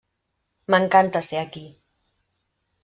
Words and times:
M'encanta 0.75 1.21
ser 1.29 1.39
aquí. 1.43 1.65